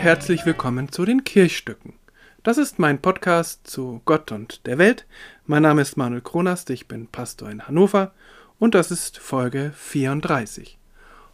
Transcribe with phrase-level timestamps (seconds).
[0.00, 1.92] herzlich willkommen zu den Kirchstücken.
[2.42, 5.06] Das ist mein Podcast zu Gott und der Welt.
[5.46, 8.10] Mein Name ist Manuel Kronast, ich bin Pastor in Hannover
[8.58, 10.78] und das ist Folge 34.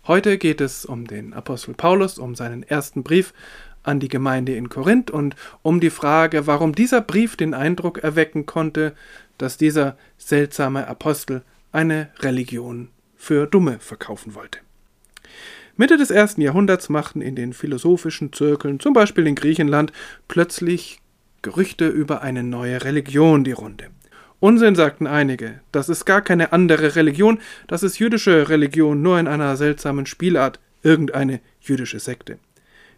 [0.06, 3.32] Heute geht es um den Apostel Paulus, um seinen ersten Brief
[3.82, 8.44] an die Gemeinde in Korinth und um die Frage, warum dieser Brief den Eindruck erwecken
[8.44, 8.94] konnte,
[9.38, 14.58] dass dieser seltsame Apostel eine Religion für Dumme verkaufen wollte.
[15.80, 19.92] Mitte des ersten Jahrhunderts machten in den philosophischen Zirkeln, zum Beispiel in Griechenland,
[20.26, 20.98] plötzlich
[21.40, 23.84] Gerüchte über eine neue Religion die Runde.
[24.40, 29.28] Unsinn, sagten einige, das ist gar keine andere Religion, das ist jüdische Religion, nur in
[29.28, 32.40] einer seltsamen Spielart, irgendeine jüdische Sekte.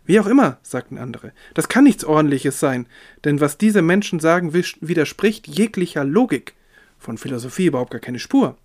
[0.06, 2.86] Wie auch immer, sagten andere, das kann nichts Ordentliches sein,
[3.26, 6.54] denn was diese Menschen sagen, widerspricht jeglicher Logik.
[6.98, 8.56] Von Philosophie überhaupt gar keine Spur.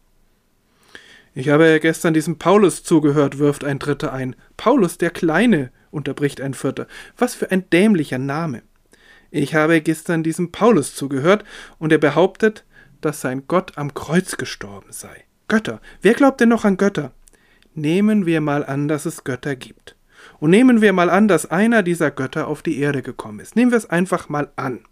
[1.38, 4.38] Ich habe gestern diesem Paulus zugehört, wirft ein Dritter ein.
[4.56, 6.88] Paulus der Kleine, unterbricht ein Vierter.
[7.18, 8.62] Was für ein dämlicher Name.
[9.32, 11.44] Ich habe gestern diesem Paulus zugehört,
[11.78, 12.64] und er behauptet,
[13.02, 15.26] dass sein Gott am Kreuz gestorben sei.
[15.50, 15.82] Götter.
[16.02, 17.12] Wer glaubt denn noch an Götter?
[17.74, 19.98] Nehmen wir mal an, dass es Götter gibt.
[20.40, 23.58] Und nehmen wir mal an, dass einer dieser Götter auf die Erde gekommen ist.
[23.58, 24.86] Nehmen wir es einfach mal an.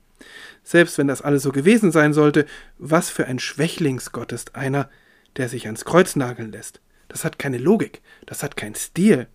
[0.62, 2.46] Selbst wenn das alles so gewesen sein sollte,
[2.78, 4.90] was für ein Schwächlingsgott ist einer,
[5.38, 6.82] der sich ans Kreuz nageln lässt.
[7.08, 9.28] Das hat keine Logik, das hat keinen Stil.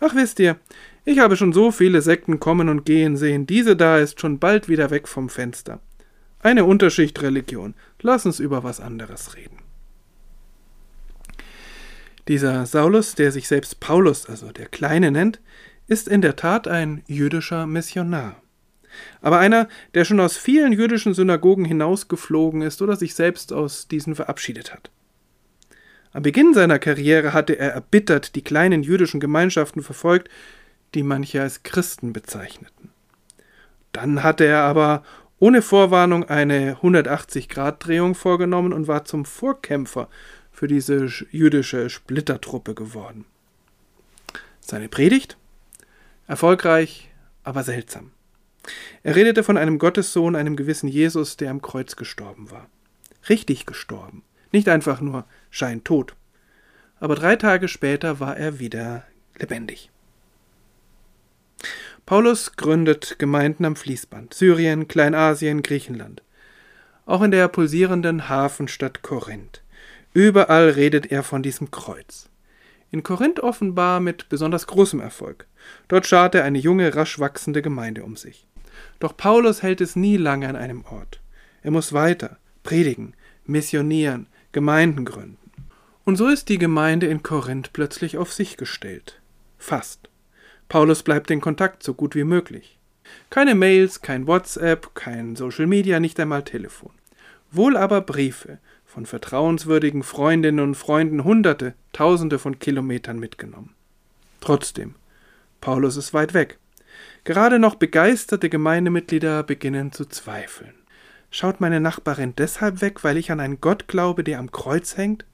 [0.00, 0.56] Ach wisst ihr,
[1.04, 4.68] ich habe schon so viele Sekten kommen und gehen sehen, diese da ist schon bald
[4.68, 5.80] wieder weg vom Fenster.
[6.40, 9.58] Eine Unterschichtreligion, lass uns über was anderes reden.
[12.28, 15.40] Dieser Saulus, der sich selbst Paulus, also der Kleine nennt,
[15.88, 18.40] ist in der Tat ein jüdischer Missionar.
[19.20, 24.14] Aber einer, der schon aus vielen jüdischen Synagogen hinausgeflogen ist oder sich selbst aus diesen
[24.14, 24.90] verabschiedet hat.
[26.12, 30.28] Am Beginn seiner Karriere hatte er erbittert die kleinen jüdischen Gemeinschaften verfolgt,
[30.94, 32.90] die manche als Christen bezeichneten.
[33.92, 35.02] Dann hatte er aber
[35.38, 40.08] ohne Vorwarnung eine 180-Grad-Drehung vorgenommen und war zum Vorkämpfer
[40.50, 43.24] für diese jüdische Splittertruppe geworden.
[44.60, 45.36] Seine Predigt?
[46.26, 47.10] Erfolgreich,
[47.42, 48.12] aber seltsam.
[49.02, 52.68] Er redete von einem Gottessohn, einem gewissen Jesus, der am Kreuz gestorben war.
[53.28, 54.22] Richtig gestorben.
[54.52, 56.14] Nicht einfach nur scheintot.
[57.00, 59.04] Aber drei Tage später war er wieder
[59.38, 59.90] lebendig.
[62.06, 66.22] Paulus gründet Gemeinden am Fließband, Syrien, Kleinasien, Griechenland.
[67.06, 69.62] Auch in der pulsierenden Hafenstadt Korinth.
[70.12, 72.28] Überall redet er von diesem Kreuz.
[72.90, 75.46] In Korinth offenbar mit besonders großem Erfolg.
[75.88, 78.46] Dort schart er eine junge, rasch wachsende Gemeinde um sich.
[78.98, 81.20] Doch Paulus hält es nie lange an einem Ort.
[81.62, 83.14] Er muss weiter, predigen,
[83.46, 85.38] missionieren, Gemeinden gründen.
[86.04, 89.20] Und so ist die Gemeinde in Korinth plötzlich auf sich gestellt.
[89.58, 90.08] Fast.
[90.68, 92.78] Paulus bleibt in Kontakt so gut wie möglich.
[93.30, 96.92] Keine Mails, kein WhatsApp, kein Social Media, nicht einmal Telefon.
[97.50, 103.74] Wohl aber Briefe von vertrauenswürdigen Freundinnen und Freunden hunderte, tausende von Kilometern mitgenommen.
[104.40, 104.96] Trotzdem,
[105.60, 106.58] Paulus ist weit weg.
[107.24, 110.74] Gerade noch begeisterte Gemeindemitglieder beginnen zu zweifeln.
[111.34, 115.24] Schaut meine Nachbarin deshalb weg, weil ich an einen Gott glaube, der am Kreuz hängt?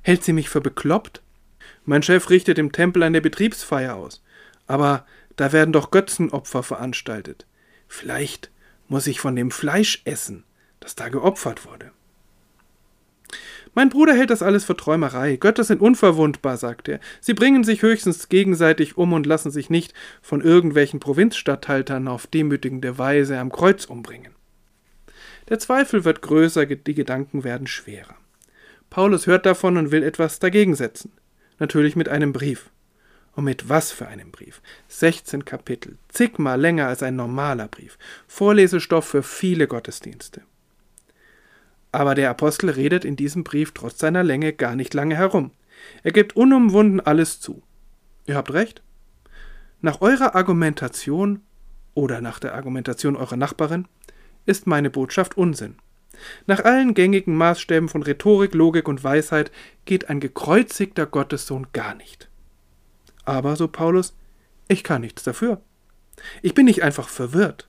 [0.00, 1.20] Hält sie mich für bekloppt?
[1.84, 4.22] Mein Chef richtet im Tempel eine Betriebsfeier aus.
[4.66, 5.04] Aber
[5.36, 7.44] da werden doch Götzenopfer veranstaltet.
[7.86, 8.50] Vielleicht
[8.88, 10.44] muss ich von dem Fleisch essen,
[10.80, 11.90] das da geopfert wurde.
[13.74, 15.36] Mein Bruder hält das alles für Träumerei.
[15.36, 16.98] Götter sind unverwundbar, sagt er.
[17.20, 19.92] Sie bringen sich höchstens gegenseitig um und lassen sich nicht
[20.22, 24.34] von irgendwelchen Provinzstatthaltern auf demütigende Weise am Kreuz umbringen.
[25.48, 28.16] Der Zweifel wird größer, die Gedanken werden schwerer.
[28.90, 31.12] Paulus hört davon und will etwas dagegen setzen.
[31.58, 32.70] Natürlich mit einem Brief.
[33.34, 34.60] Und mit was für einem Brief?
[34.88, 37.98] 16 Kapitel, zigmal länger als ein normaler Brief.
[38.26, 40.42] Vorlesestoff für viele Gottesdienste.
[41.92, 45.50] Aber der Apostel redet in diesem Brief trotz seiner Länge gar nicht lange herum.
[46.02, 47.62] Er gibt unumwunden alles zu.
[48.26, 48.82] Ihr habt recht.
[49.80, 51.40] Nach eurer Argumentation
[51.94, 53.86] oder nach der Argumentation eurer Nachbarin
[54.46, 55.76] ist meine Botschaft Unsinn.
[56.46, 59.50] Nach allen gängigen Maßstäben von Rhetorik, Logik und Weisheit
[59.84, 62.28] geht ein gekreuzigter Gottessohn gar nicht.
[63.24, 64.14] Aber, so Paulus,
[64.68, 65.60] ich kann nichts dafür.
[66.42, 67.68] Ich bin nicht einfach verwirrt.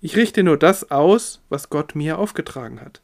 [0.00, 3.02] Ich richte nur das aus, was Gott mir aufgetragen hat.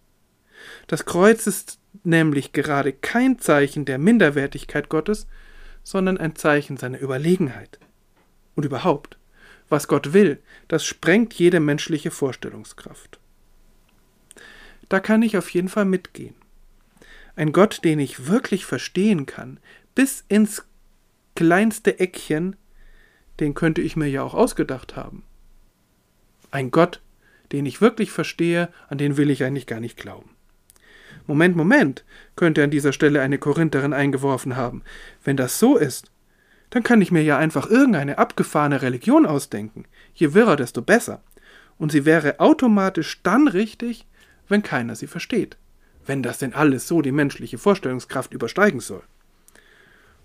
[0.87, 5.27] Das Kreuz ist nämlich gerade kein Zeichen der Minderwertigkeit Gottes,
[5.83, 7.79] sondern ein Zeichen seiner Überlegenheit.
[8.55, 9.19] Und überhaupt,
[9.69, 13.19] was Gott will, das sprengt jede menschliche Vorstellungskraft.
[14.89, 16.35] Da kann ich auf jeden Fall mitgehen.
[17.35, 19.59] Ein Gott, den ich wirklich verstehen kann,
[19.95, 20.65] bis ins
[21.35, 22.57] kleinste Eckchen,
[23.41, 25.25] den könnte ich mir ja auch ausgedacht haben.
[26.51, 27.03] Ein Gott,
[27.53, 30.31] den ich wirklich verstehe, an den will ich eigentlich gar nicht glauben.
[31.27, 32.05] Moment, Moment,
[32.37, 34.83] könnte an dieser Stelle eine Korintherin eingeworfen haben.
[35.25, 36.11] Wenn das so ist,
[36.71, 39.85] dann kann ich mir ja einfach irgendeine abgefahrene Religion ausdenken.
[40.15, 41.23] Je wirrer, desto besser.
[41.79, 44.07] Und sie wäre automatisch dann richtig,
[44.49, 45.57] wenn keiner sie versteht.
[46.05, 49.03] Wenn das denn alles so die menschliche Vorstellungskraft übersteigen soll.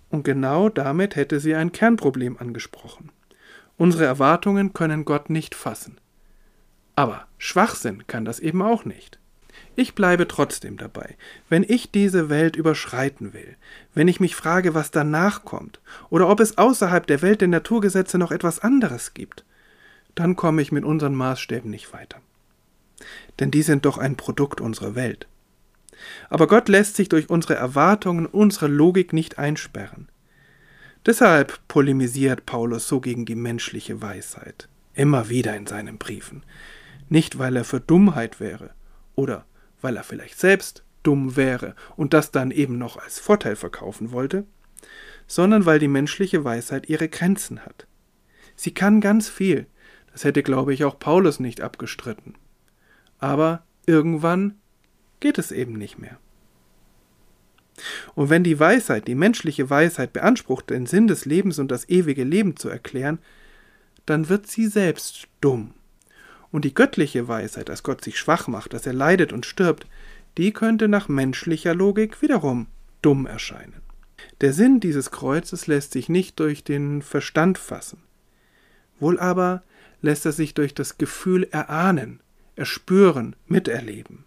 [0.10, 3.12] Und genau damit hätte sie ein Kernproblem angesprochen.
[3.78, 6.00] Unsere Erwartungen können Gott nicht fassen.
[6.96, 9.21] Aber Schwachsinn kann das eben auch nicht.
[9.76, 11.16] Ich bleibe trotzdem dabei.
[11.50, 13.56] Wenn ich diese Welt überschreiten will,
[13.94, 18.18] wenn ich mich frage, was danach kommt, oder ob es außerhalb der Welt der Naturgesetze
[18.18, 19.46] noch etwas anderes gibt,
[20.16, 22.20] dann komme ich mit unseren Maßstäben nicht weiter.
[23.40, 25.28] Denn die sind doch ein Produkt unserer Welt.
[26.30, 30.10] Aber Gott lässt sich durch unsere Erwartungen, unsere Logik nicht einsperren.
[31.06, 36.44] Deshalb polemisiert Paulus so gegen die menschliche Weisheit, immer wieder in seinen Briefen.
[37.10, 38.72] Nicht, weil er für Dummheit wäre
[39.16, 39.46] oder
[39.82, 44.46] weil er vielleicht selbst dumm wäre und das dann eben noch als Vorteil verkaufen wollte,
[45.28, 47.88] sondern weil die menschliche Weisheit ihre Grenzen hat.
[48.56, 49.66] Sie kann ganz viel,
[50.12, 52.36] das hätte, glaube ich, auch Paulus nicht abgestritten.
[53.18, 54.56] Aber irgendwann
[55.20, 56.18] geht es eben nicht mehr.
[58.14, 62.24] Und wenn die Weisheit, die menschliche Weisheit beansprucht, den Sinn des Lebens und das ewige
[62.24, 63.20] Leben zu erklären,
[64.06, 65.74] dann wird sie selbst dumm.
[66.52, 69.88] Und die göttliche Weisheit, dass Gott sich schwach macht, dass er leidet und stirbt,
[70.38, 72.68] die könnte nach menschlicher Logik wiederum
[73.02, 73.82] dumm erscheinen.
[74.42, 78.04] Der Sinn dieses Kreuzes lässt sich nicht durch den Verstand fassen.
[79.00, 79.64] Wohl aber
[80.02, 82.22] lässt er sich durch das Gefühl erahnen,
[82.56, 84.26] erspüren, miterleben.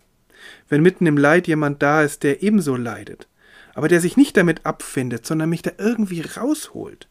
[0.69, 3.29] Wenn mitten im Leid jemand da ist, der ebenso leidet,
[3.75, 7.09] aber der sich nicht damit abfindet, sondern mich da irgendwie rausholt,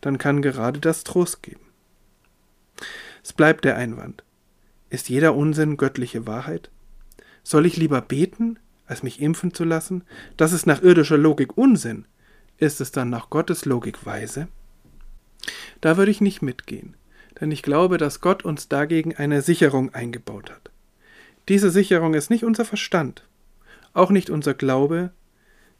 [0.00, 1.60] dann kann gerade das Trost geben.
[3.22, 4.22] Es bleibt der Einwand.
[4.94, 6.70] Ist jeder Unsinn göttliche Wahrheit?
[7.42, 10.04] Soll ich lieber beten, als mich impfen zu lassen?
[10.36, 12.04] Das ist nach irdischer Logik Unsinn.
[12.58, 14.46] Ist es dann nach Gottes Logik weise?
[15.80, 16.94] Da würde ich nicht mitgehen,
[17.40, 20.70] denn ich glaube, dass Gott uns dagegen eine Sicherung eingebaut hat.
[21.48, 23.26] Diese Sicherung ist nicht unser Verstand,
[23.94, 25.10] auch nicht unser Glaube,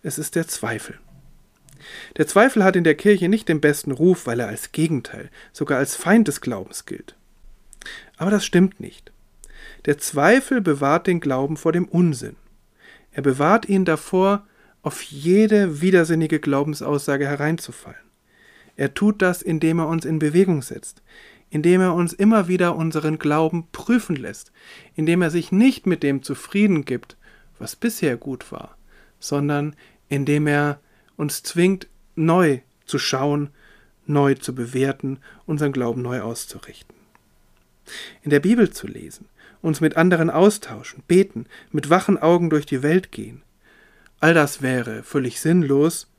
[0.03, 0.99] es ist der Zweifel.
[2.17, 5.79] Der Zweifel hat in der Kirche nicht den besten Ruf, weil er als Gegenteil, sogar
[5.79, 7.15] als Feind des Glaubens gilt.
[8.17, 9.13] Aber das stimmt nicht.
[9.87, 12.37] Der Zweifel bewahrt den Glauben vor dem Unsinn.
[13.13, 14.47] Er bewahrt ihn davor,
[14.83, 17.99] auf jede widersinnige Glaubensaussage hereinzufallen.
[18.77, 21.03] Er tut das, indem er uns in Bewegung setzt,
[21.49, 24.53] indem er uns immer wieder unseren Glauben prüfen lässt,
[24.95, 27.17] indem er sich nicht mit dem zufrieden gibt,
[27.59, 28.77] was bisher gut war,
[29.21, 29.77] sondern
[30.09, 30.81] indem er
[31.17, 33.51] uns zwingt, neu zu schauen,
[34.07, 36.94] neu zu bewerten, unseren Glauben neu auszurichten
[38.23, 39.29] in der Bibel zu lesen,
[39.63, 43.43] uns mit anderen austauschen, beten, mit wachen Augen durch die Welt gehen.
[44.21, 46.11] All das wäre völlig sinnlos,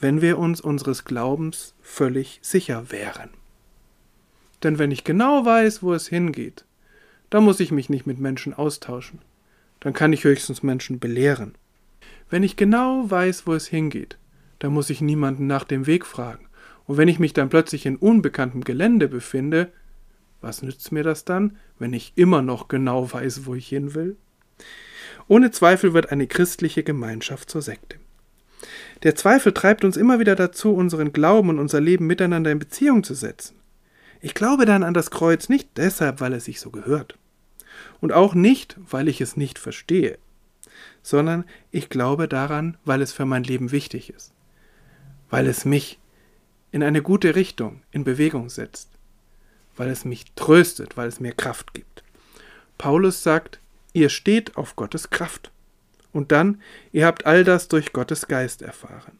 [0.00, 3.30] wenn wir uns unseres Glaubens völlig sicher wären.
[4.62, 6.64] Denn wenn ich genau weiß, wo es hingeht,
[7.30, 9.20] dann muss ich mich nicht mit Menschen austauschen.
[9.80, 11.54] Dann kann ich höchstens Menschen belehren.
[12.30, 14.18] Wenn ich genau weiß, wo es hingeht,
[14.58, 16.46] dann muss ich niemanden nach dem Weg fragen.
[16.86, 19.70] Und wenn ich mich dann plötzlich in unbekanntem Gelände befinde,
[20.40, 24.16] was nützt mir das dann, wenn ich immer noch genau weiß, wo ich hin will?
[25.26, 27.98] Ohne Zweifel wird eine christliche Gemeinschaft zur Sekte.
[29.02, 33.04] Der Zweifel treibt uns immer wieder dazu, unseren Glauben und unser Leben miteinander in Beziehung
[33.04, 33.56] zu setzen.
[34.20, 37.16] Ich glaube dann an das Kreuz nicht deshalb, weil es sich so gehört.
[38.00, 40.18] Und auch nicht, weil ich es nicht verstehe,
[41.02, 44.32] sondern ich glaube daran, weil es für mein Leben wichtig ist,
[45.30, 46.00] weil es mich
[46.72, 48.97] in eine gute Richtung in Bewegung setzt,
[49.78, 52.02] weil es mich tröstet, weil es mir Kraft gibt.
[52.76, 53.60] Paulus sagt,
[53.92, 55.50] ihr steht auf Gottes Kraft.
[56.12, 56.60] Und dann,
[56.92, 59.18] ihr habt all das durch Gottes Geist erfahren.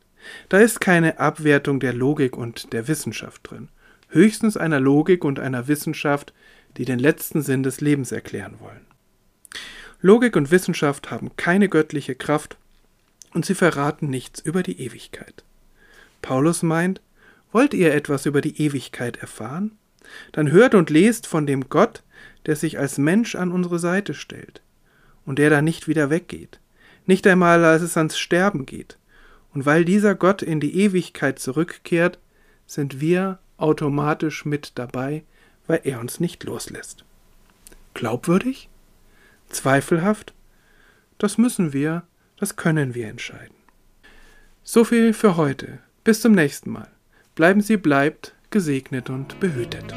[0.48, 3.68] Da ist keine Abwertung der Logik und der Wissenschaft drin,
[4.08, 6.32] höchstens einer Logik und einer Wissenschaft,
[6.76, 8.86] die den letzten Sinn des Lebens erklären wollen.
[10.00, 12.56] Logik und Wissenschaft haben keine göttliche Kraft
[13.32, 15.44] und sie verraten nichts über die Ewigkeit.
[16.22, 17.00] Paulus meint,
[17.52, 19.72] wollt ihr etwas über die Ewigkeit erfahren?
[20.32, 22.02] Dann hört und lest von dem Gott,
[22.46, 24.62] der sich als Mensch an unsere Seite stellt
[25.24, 26.60] und der da nicht wieder weggeht,
[27.06, 28.98] nicht einmal als es ans Sterben geht.
[29.54, 32.18] Und weil dieser Gott in die Ewigkeit zurückkehrt,
[32.66, 35.24] sind wir automatisch mit dabei,
[35.66, 37.04] weil er uns nicht loslässt.
[37.94, 38.68] Glaubwürdig?
[39.48, 40.34] Zweifelhaft?
[41.18, 42.04] Das müssen wir,
[42.36, 43.56] das können wir entscheiden.
[44.62, 45.80] So viel für heute.
[46.04, 46.90] Bis zum nächsten Mal.
[47.34, 49.94] Bleiben Sie bleibt, gesegnet und behütet.